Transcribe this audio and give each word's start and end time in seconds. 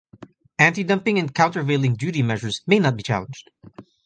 Antidumping 0.57 1.19
and 1.19 1.31
countervailing 1.31 1.93
duty 1.95 2.23
measures 2.23 2.61
may 2.65 2.79
not 2.79 2.97
be 2.97 3.03
challenged. 3.03 3.51